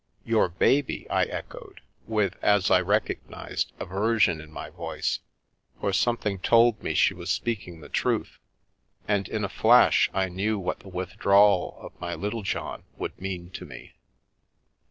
[0.33, 5.19] "Your baby!" I echoed, with, as I recognised, aver sion in my voice,
[5.79, 8.39] for something told me she was speaking the truth,
[9.07, 13.51] and in a flash, I knew what the withdrawal of my Little John would mean
[13.51, 13.93] to me.